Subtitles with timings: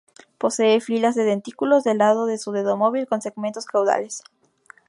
[0.39, 4.23] Posee filas de dentículos del lado de su dedo móvil con segmentos caudales.